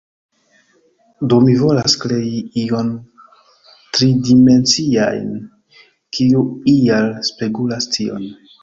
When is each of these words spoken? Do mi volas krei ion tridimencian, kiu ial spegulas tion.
Do 1.33 1.37
mi 1.43 1.57
volas 1.63 1.95
krei 2.05 2.31
ion 2.63 2.91
tridimencian, 3.99 5.29
kiu 6.19 6.45
ial 6.79 7.17
spegulas 7.33 7.95
tion. 7.99 8.31